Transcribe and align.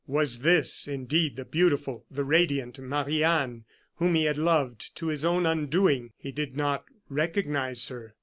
Was 0.07 0.39
this 0.39 0.87
indeed 0.87 1.35
the 1.35 1.45
beautiful, 1.45 2.07
the 2.09 2.23
radiant 2.23 2.79
Marie 2.79 3.23
Anne, 3.23 3.65
whom 3.97 4.15
he 4.15 4.23
had 4.23 4.35
loved 4.35 4.95
to 4.95 5.09
his 5.09 5.23
own 5.23 5.45
undoing! 5.45 6.09
He 6.17 6.31
did 6.31 6.57
not 6.57 6.85
recognize 7.07 7.87
her. 7.89 8.15